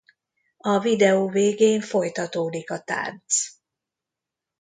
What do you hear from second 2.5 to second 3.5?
a tánc.